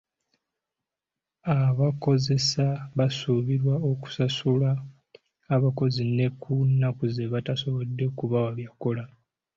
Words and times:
Abakozesa 1.57 2.65
basuubirwa 2.97 3.75
okusasula 3.91 4.69
abakozi 5.55 6.03
ne 6.17 6.27
ku 6.41 6.53
nnaku 6.69 7.03
ze 7.13 7.25
batasobodde 7.33 8.05
kubawa 8.17 8.49
byakukola. 8.57 9.03